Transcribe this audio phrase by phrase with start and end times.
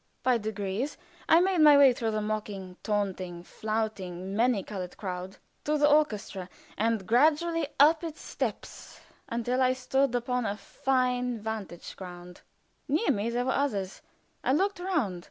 [0.23, 0.97] By degrees
[1.29, 6.49] I made my way through the mocking, taunting, flouting, many colored crowd, to the orchestra,
[6.75, 12.41] and gradually up its steps until I stood upon a fine vantage ground.
[12.87, 14.01] Near me were others;
[14.43, 15.19] I looked round.